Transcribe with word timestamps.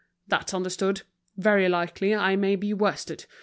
that's 0.27 0.51
understood. 0.51 1.03
Very 1.37 1.69
likely 1.69 2.15
I 2.15 2.35
may 2.35 2.55
be 2.55 2.73
worsted. 2.73 3.27